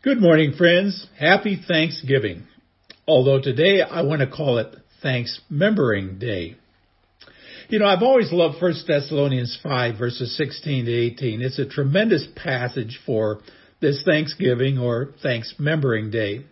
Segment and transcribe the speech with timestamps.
[0.00, 1.08] Good morning, friends.
[1.18, 2.46] Happy Thanksgiving.
[3.08, 6.54] Although today I want to call it Thanksmembering Day.
[7.68, 11.42] You know, I've always loved 1 Thessalonians 5 verses 16 to 18.
[11.42, 13.40] It's a tremendous passage for
[13.80, 16.46] this Thanksgiving or Thanksmembering Day.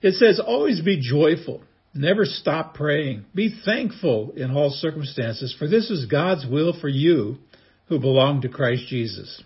[0.00, 1.62] It says, always be joyful.
[1.92, 3.26] Never stop praying.
[3.34, 7.36] Be thankful in all circumstances, for this is God's will for you
[7.88, 9.42] who belong to Christ Jesus.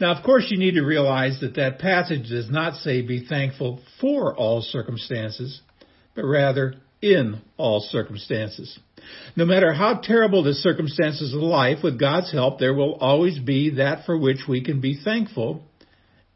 [0.00, 3.80] Now, of course, you need to realize that that passage does not say be thankful
[4.00, 5.60] for all circumstances,
[6.14, 8.78] but rather in all circumstances.
[9.36, 13.70] No matter how terrible the circumstances of life, with God's help, there will always be
[13.76, 15.62] that for which we can be thankful,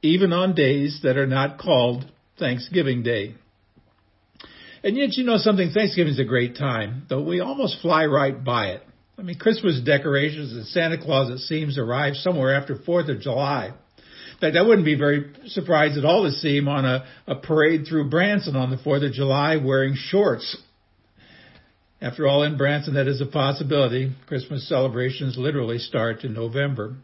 [0.02, 2.04] even on days that are not called
[2.38, 3.34] Thanksgiving Day.
[4.82, 8.44] And yet, you know something, Thanksgiving is a great time, though we almost fly right
[8.44, 8.85] by it.
[9.18, 13.68] I mean, Christmas decorations and Santa Claus, it seems, arrive somewhere after 4th of July.
[13.68, 17.36] In fact, I wouldn't be very surprised at all to see him on a, a
[17.36, 20.58] parade through Branson on the 4th of July wearing shorts.
[22.02, 24.12] After all, in Branson, that is a possibility.
[24.26, 26.96] Christmas celebrations literally start in November.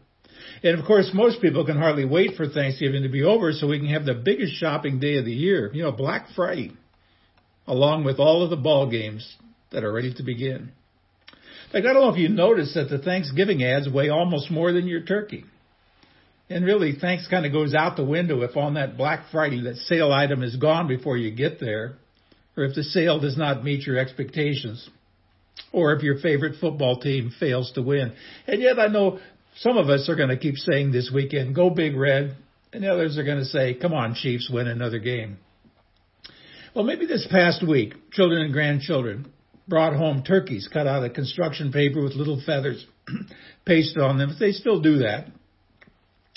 [0.61, 3.79] And of course, most people can hardly wait for Thanksgiving to be over so we
[3.79, 6.73] can have the biggest shopping day of the year, you know, Black Friday,
[7.65, 9.35] along with all of the ball games
[9.71, 10.71] that are ready to begin.
[11.73, 14.87] Like, I don't know if you noticed that the Thanksgiving ads weigh almost more than
[14.87, 15.43] your turkey.
[16.47, 19.77] And really, thanks kind of goes out the window if on that Black Friday that
[19.77, 21.93] sale item is gone before you get there,
[22.55, 24.87] or if the sale does not meet your expectations,
[25.71, 28.13] or if your favorite football team fails to win.
[28.45, 29.19] And yet I know
[29.57, 32.35] some of us are going to keep saying this weekend, go big red,
[32.71, 35.37] and the others are going to say, come on Chiefs, win another game.
[36.75, 39.32] Well, maybe this past week, children and grandchildren
[39.67, 42.85] brought home turkeys cut out of construction paper with little feathers
[43.65, 44.35] pasted on them.
[44.39, 45.27] They still do that.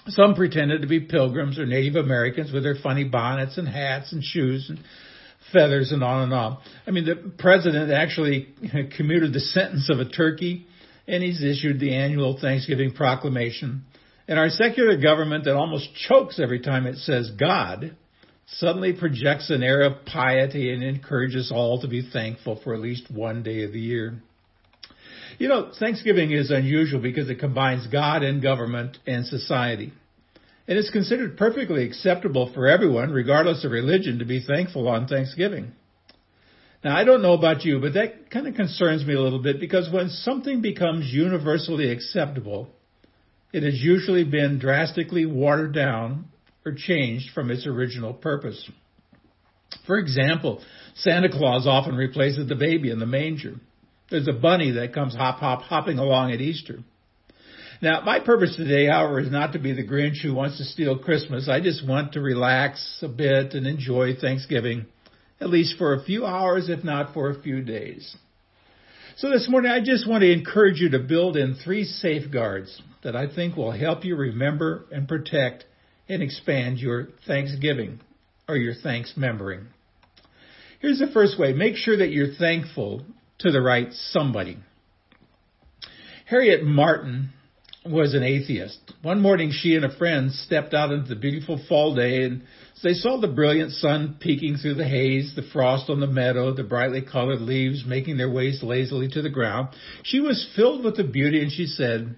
[0.09, 4.23] Some pretended to be pilgrims or Native Americans with their funny bonnets and hats and
[4.23, 4.79] shoes and
[5.53, 6.59] feathers and on and on.
[6.87, 8.55] I mean, the president actually
[8.97, 10.67] commuted the sentence of a turkey
[11.09, 13.85] and he's issued the annual Thanksgiving proclamation.
[14.29, 17.97] And our secular government that almost chokes every time it says God
[18.47, 23.11] suddenly projects an air of piety and encourages all to be thankful for at least
[23.11, 24.15] one day of the year.
[25.39, 29.93] You know, Thanksgiving is unusual because it combines God and government and society.
[30.69, 35.73] And it's considered perfectly acceptable for everyone, regardless of religion, to be thankful on Thanksgiving.
[36.83, 39.61] Now, I don't know about you, but that kind of concerns me a little bit
[39.61, 42.69] because when something becomes universally acceptable,
[43.53, 46.27] it has usually been drastically watered down
[46.67, 48.69] or changed from its original purpose.
[49.87, 50.61] For example,
[50.97, 53.55] Santa Claus often replaces the baby in the manger.
[54.11, 56.79] There's a bunny that comes hop hop hopping along at Easter.
[57.83, 60.99] Now, my purpose today, however, is not to be the Grinch who wants to steal
[60.99, 61.49] Christmas.
[61.49, 64.87] I just want to relax a bit and enjoy Thanksgiving,
[65.41, 68.17] at least for a few hours, if not for a few days.
[69.19, 73.15] So this morning, I just want to encourage you to build in three safeguards that
[73.15, 75.65] I think will help you remember and protect
[76.09, 78.01] and expand your Thanksgiving
[78.49, 79.67] or your thanksmembering.
[80.81, 81.53] Here's the first way.
[81.53, 83.03] Make sure that you're thankful
[83.39, 84.59] to the right somebody.
[86.27, 87.31] Harriet Martin
[87.85, 88.79] was an atheist.
[89.03, 92.43] One morning she and a friend stepped out into the beautiful fall day and
[92.83, 96.65] they saw the brilliant sun peeking through the haze, the frost on the meadow, the
[96.65, 99.69] brightly colored leaves making their ways lazily to the ground.
[100.03, 102.17] She was filled with the beauty and she said,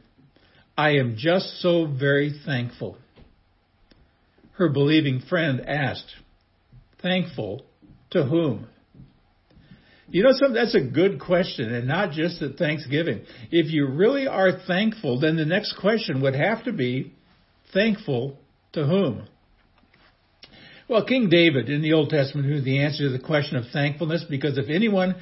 [0.76, 2.98] I am just so very thankful
[4.58, 6.12] her believing friend asked,
[7.00, 7.64] Thankful
[8.10, 8.66] to whom?
[10.10, 10.54] You know something?
[10.54, 13.22] That's a good question, and not just at Thanksgiving.
[13.50, 17.14] If you really are thankful, then the next question would have to be,
[17.72, 18.38] Thankful
[18.72, 19.28] to whom?
[20.88, 24.24] Well, King David in the Old Testament knew the answer to the question of thankfulness
[24.28, 25.14] because if anyone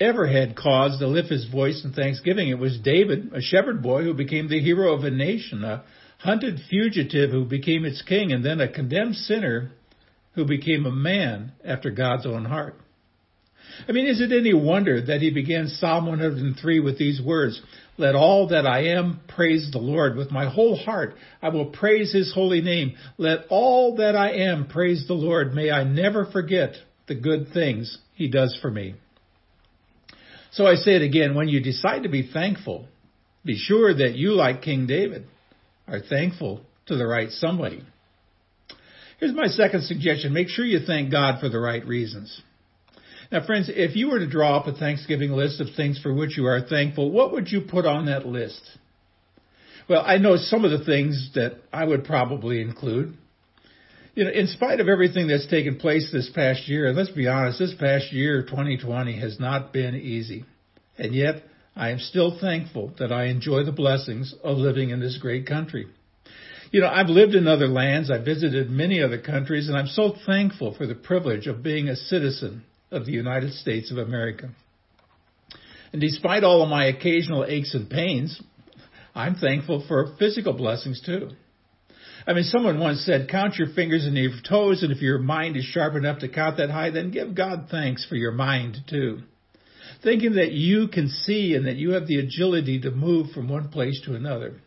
[0.00, 4.02] ever had cause to lift his voice in thanksgiving, it was David, a shepherd boy
[4.02, 5.84] who became the hero of a nation, a
[6.22, 9.72] hunted fugitive who became its king, and then a condemned sinner
[10.34, 12.76] who became a man after God's own heart.
[13.88, 17.60] I mean, is it any wonder that he began Psalm 103 with these words,
[17.96, 21.14] Let all that I am praise the Lord with my whole heart.
[21.40, 22.94] I will praise his holy name.
[23.16, 25.54] Let all that I am praise the Lord.
[25.54, 26.74] May I never forget
[27.06, 28.94] the good things he does for me.
[30.52, 32.86] So I say it again, when you decide to be thankful,
[33.44, 35.26] be sure that you, like King David,
[35.90, 37.82] are thankful to the right somebody.
[39.18, 40.32] Here's my second suggestion.
[40.32, 42.40] Make sure you thank God for the right reasons.
[43.30, 46.36] Now, friends, if you were to draw up a Thanksgiving list of things for which
[46.36, 48.60] you are thankful, what would you put on that list?
[49.88, 53.16] Well, I know some of the things that I would probably include.
[54.14, 57.28] You know, in spite of everything that's taken place this past year, and let's be
[57.28, 60.44] honest, this past year, 2020, has not been easy.
[60.98, 61.42] And yet,
[61.80, 65.86] I am still thankful that I enjoy the blessings of living in this great country.
[66.72, 70.14] You know, I've lived in other lands, I've visited many other countries, and I'm so
[70.26, 74.50] thankful for the privilege of being a citizen of the United States of America.
[75.90, 78.38] And despite all of my occasional aches and pains,
[79.14, 81.30] I'm thankful for physical blessings too.
[82.26, 85.56] I mean, someone once said, count your fingers and your toes, and if your mind
[85.56, 89.22] is sharp enough to count that high, then give God thanks for your mind too.
[90.02, 93.68] Thinking that you can see and that you have the agility to move from one
[93.68, 94.60] place to another.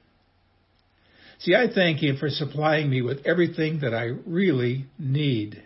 [1.39, 5.63] See, I thank Him for supplying me with everything that I really need.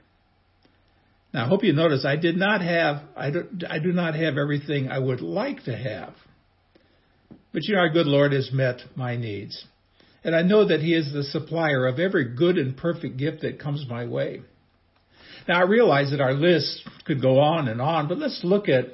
[1.34, 4.38] Now, I hope you notice I did not have, I do, I do not have
[4.38, 6.14] everything I would like to have.
[7.52, 9.66] But you know, our good Lord has met my needs.
[10.24, 13.60] And I know that He is the supplier of every good and perfect gift that
[13.60, 14.42] comes my way.
[15.48, 18.86] Now, I realize that our list could go on and on, but let's look at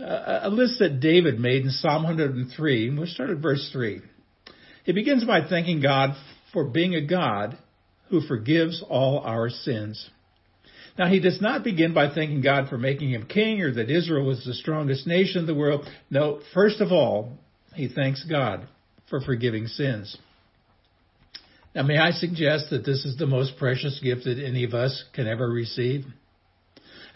[0.00, 2.96] a list that David made in Psalm 103.
[2.96, 4.00] We'll start at verse 3.
[4.84, 6.16] He begins by thanking God
[6.52, 7.58] for being a God
[8.08, 10.08] who forgives all our sins.
[10.98, 14.26] Now, he does not begin by thanking God for making him king or that Israel
[14.26, 15.86] was the strongest nation in the world.
[16.10, 17.34] No, first of all,
[17.74, 18.66] he thanks God
[19.08, 20.16] for forgiving sins.
[21.74, 25.04] Now, may I suggest that this is the most precious gift that any of us
[25.12, 26.04] can ever receive?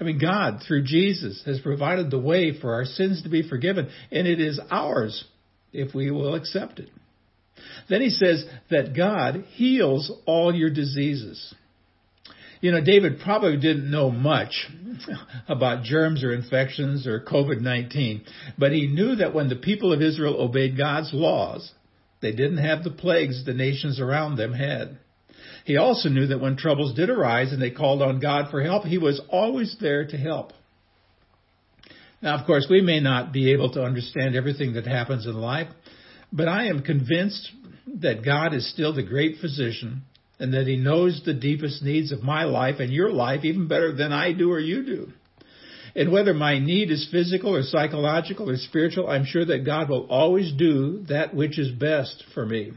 [0.00, 3.88] I mean, God, through Jesus, has provided the way for our sins to be forgiven,
[4.10, 5.24] and it is ours
[5.72, 6.90] if we will accept it.
[7.88, 11.54] Then he says that God heals all your diseases.
[12.60, 14.68] You know, David probably didn't know much
[15.48, 18.22] about germs or infections or COVID-19,
[18.56, 21.72] but he knew that when the people of Israel obeyed God's laws,
[22.20, 24.98] they didn't have the plagues the nations around them had.
[25.64, 28.84] He also knew that when troubles did arise and they called on God for help,
[28.84, 30.52] he was always there to help.
[32.20, 35.68] Now, of course, we may not be able to understand everything that happens in life,
[36.32, 37.50] but I am convinced
[38.00, 40.02] that God is still the great physician
[40.38, 43.94] and that he knows the deepest needs of my life and your life even better
[43.94, 45.12] than I do or you do.
[45.94, 50.06] And whether my need is physical or psychological or spiritual, I'm sure that God will
[50.06, 52.72] always do that which is best for me.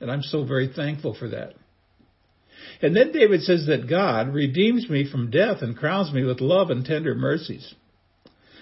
[0.00, 1.54] And I'm so very thankful for that.
[2.82, 6.70] And then David says that God redeems me from death and crowns me with love
[6.70, 7.74] and tender mercies.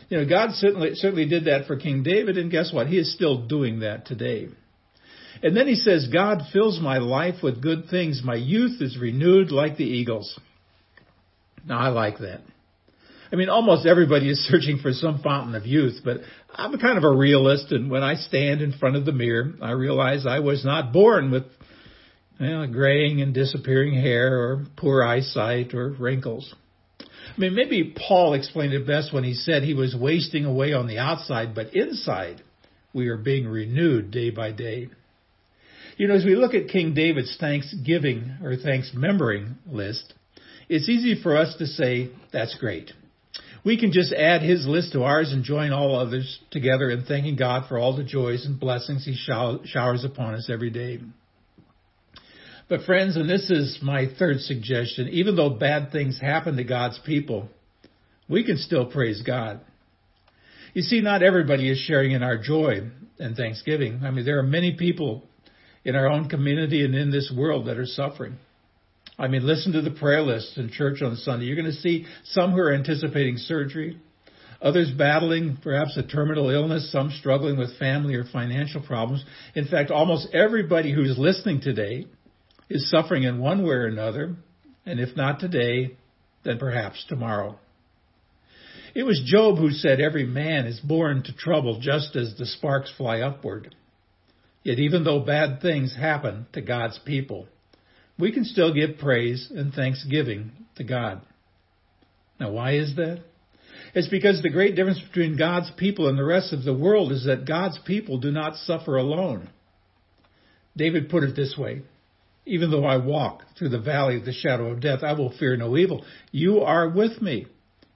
[0.08, 2.86] You know, God certainly, certainly did that for King David, and guess what?
[2.86, 4.48] He is still doing that today.
[5.42, 8.22] And then he says, God fills my life with good things.
[8.24, 10.38] My youth is renewed like the eagles.
[11.66, 12.40] Now, I like that.
[13.30, 16.18] I mean, almost everybody is searching for some fountain of youth, but
[16.52, 19.72] I'm kind of a realist, and when I stand in front of the mirror, I
[19.72, 21.44] realize I was not born with
[22.38, 26.54] you know, graying and disappearing hair or poor eyesight or wrinkles.
[27.00, 30.86] I mean, maybe Paul explained it best when he said he was wasting away on
[30.86, 32.42] the outside, but inside
[32.92, 34.88] we are being renewed day by day.
[35.96, 40.14] You know, as we look at King David's thanksgiving or thanks membering list,
[40.68, 42.92] it's easy for us to say, that's great.
[43.64, 47.36] We can just add his list to ours and join all others together in thanking
[47.36, 51.00] God for all the joys and blessings he showers upon us every day.
[52.68, 56.98] But friends, and this is my third suggestion, even though bad things happen to God's
[57.04, 57.48] people,
[58.28, 59.60] we can still praise God.
[60.74, 64.02] You see, not everybody is sharing in our joy and thanksgiving.
[64.04, 65.24] I mean, there are many people
[65.82, 68.36] in our own community and in this world that are suffering.
[69.18, 71.46] I mean, listen to the prayer list in church on Sunday.
[71.46, 73.98] You're going to see some who are anticipating surgery,
[74.60, 79.24] others battling perhaps a terminal illness, some struggling with family or financial problems.
[79.54, 82.06] In fact, almost everybody who's listening today
[82.68, 84.36] is suffering in one way or another,
[84.84, 85.96] and if not today,
[86.44, 87.58] then perhaps tomorrow.
[88.94, 92.92] It was Job who said, Every man is born to trouble just as the sparks
[92.96, 93.74] fly upward.
[94.62, 97.46] Yet even though bad things happen to God's people,
[98.18, 101.22] we can still give praise and thanksgiving to God.
[102.40, 103.22] Now, why is that?
[103.94, 107.24] It's because the great difference between God's people and the rest of the world is
[107.26, 109.48] that God's people do not suffer alone.
[110.76, 111.82] David put it this way
[112.48, 115.56] even though I walk through the valley of the shadow of death, I will fear
[115.56, 116.04] no evil.
[116.32, 117.46] You are with me.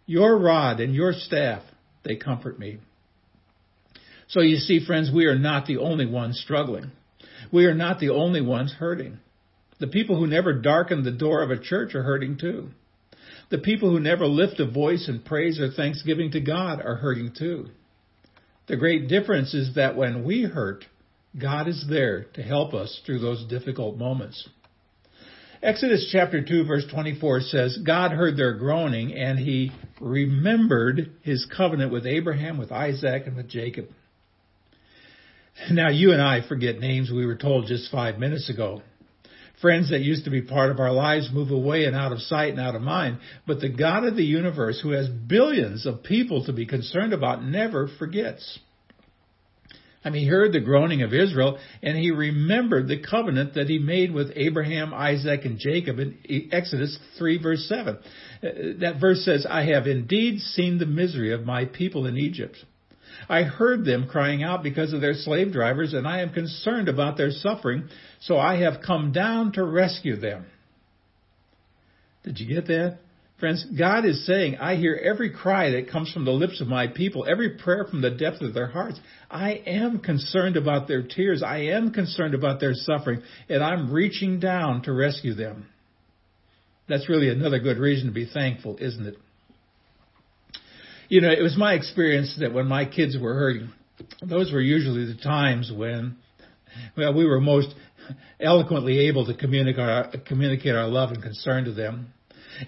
[0.06, 1.62] Your rod and your staff,
[2.04, 2.78] they comfort me.
[4.28, 6.90] So you see, friends, we are not the only ones struggling.
[7.50, 9.18] We are not the only ones hurting.
[9.80, 12.70] The people who never darken the door of a church are hurting too.
[13.50, 17.32] The people who never lift a voice in praise or thanksgiving to God are hurting
[17.38, 17.68] too.
[18.68, 20.84] The great difference is that when we hurt,
[21.38, 24.48] God is there to help us through those difficult moments.
[25.62, 29.70] Exodus chapter 2 verse 24 says, God heard their groaning and he
[30.00, 33.86] remembered his covenant with Abraham, with Isaac, and with Jacob.
[35.70, 38.82] Now you and I forget names we were told just five minutes ago.
[39.60, 42.50] Friends that used to be part of our lives move away and out of sight
[42.50, 46.44] and out of mind, but the God of the universe who has billions of people
[46.46, 48.58] to be concerned about never forgets.
[50.04, 53.78] I mean, he heard the groaning of Israel and he remembered the covenant that he
[53.78, 57.96] made with Abraham, Isaac, and Jacob in Exodus 3 verse 7.
[57.96, 58.48] Uh,
[58.80, 62.56] that verse says, I have indeed seen the misery of my people in Egypt.
[63.28, 67.16] I heard them crying out because of their slave drivers and I am concerned about
[67.16, 67.88] their suffering,
[68.20, 70.46] so I have come down to rescue them.
[72.24, 72.98] Did you get that?
[73.42, 76.86] Friends, God is saying, I hear every cry that comes from the lips of my
[76.86, 79.00] people, every prayer from the depth of their hearts.
[79.28, 81.42] I am concerned about their tears.
[81.42, 85.66] I am concerned about their suffering, and I'm reaching down to rescue them.
[86.88, 89.16] That's really another good reason to be thankful, isn't it?
[91.08, 93.72] You know, it was my experience that when my kids were hurting,
[94.24, 96.14] those were usually the times when,
[96.96, 97.74] well, we were most
[98.38, 102.12] eloquently able to communicate our, communicate our love and concern to them.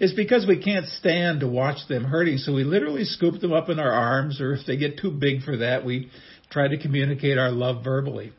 [0.01, 3.69] It's because we can't stand to watch them hurting, so we literally scoop them up
[3.69, 6.11] in our arms, or if they get too big for that, we
[6.51, 8.33] try to communicate our love verbally.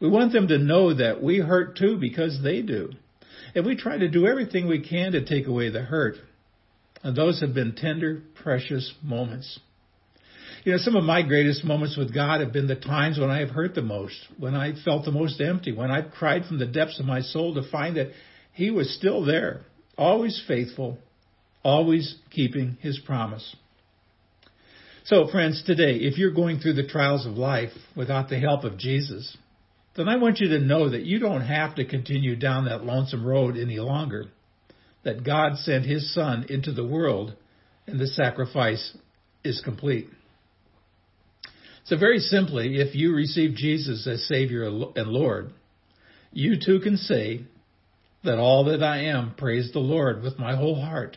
[0.00, 2.90] We want them to know that we hurt too because they do.
[3.54, 6.16] And we try to do everything we can to take away the hurt.
[7.02, 9.58] And those have been tender, precious moments.
[10.64, 13.40] You know, some of my greatest moments with God have been the times when I
[13.40, 16.66] have hurt the most, when I felt the most empty, when I've cried from the
[16.66, 18.08] depths of my soul to find that
[18.52, 19.62] He was still there,
[19.98, 20.98] always faithful,
[21.62, 23.56] always keeping his promise.
[25.04, 28.78] So, friends, today, if you're going through the trials of life without the help of
[28.78, 29.36] Jesus,
[29.96, 33.26] then I want you to know that you don't have to continue down that lonesome
[33.26, 34.26] road any longer.
[35.04, 37.34] That God sent his Son into the world
[37.86, 38.96] and the sacrifice
[39.42, 40.08] is complete.
[41.84, 45.52] So, very simply, if you receive Jesus as Savior and Lord,
[46.32, 47.44] you too can say,
[48.24, 51.16] that all that I am praise the Lord with my whole heart.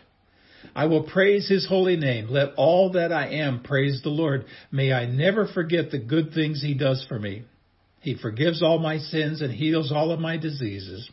[0.75, 2.27] I will praise his holy name.
[2.29, 4.45] Let all that I am praise the Lord.
[4.71, 7.43] May I never forget the good things he does for me.
[7.99, 11.09] He forgives all my sins and heals all of my diseases.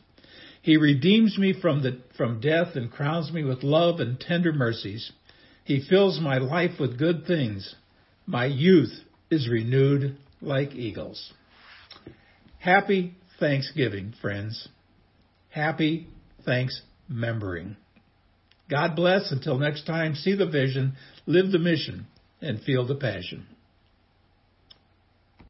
[0.62, 5.12] He redeems me from the, from death and crowns me with love and tender mercies.
[5.64, 7.74] He fills my life with good things.
[8.26, 8.92] My youth
[9.30, 11.32] is renewed like eagles.
[12.58, 14.68] Happy Thanksgiving, friends.
[15.50, 16.08] Happy
[16.44, 17.76] thanks membering.
[18.70, 19.32] God bless.
[19.32, 20.94] Until next time, see the vision,
[21.26, 22.06] live the mission,
[22.40, 23.46] and feel the passion.